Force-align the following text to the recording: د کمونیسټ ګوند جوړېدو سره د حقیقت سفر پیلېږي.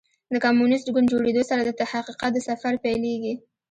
د 0.31 0.33
کمونیسټ 0.45 0.87
ګوند 0.93 1.11
جوړېدو 1.13 1.43
سره 1.49 1.61
د 1.79 1.81
حقیقت 1.91 2.33
سفر 2.47 2.73
پیلېږي. 2.83 3.33